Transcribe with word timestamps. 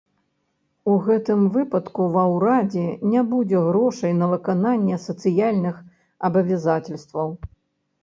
У 0.93 0.95
гэтым 1.07 1.43
выпадку 1.57 2.07
ва 2.15 2.23
ўрада 2.35 2.87
не 3.13 3.21
будзе 3.35 3.63
грошай 3.69 4.19
на 4.25 4.33
выкананне 4.35 5.01
сацыяльных 5.07 5.75
абавязацельстваў. 6.31 7.29